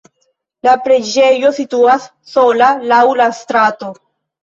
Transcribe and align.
La 0.67 0.73
preĝejo 0.87 1.53
situas 1.59 2.09
sola 2.33 2.73
laŭ 2.91 3.01
la 3.25 3.33
strato. 3.45 3.97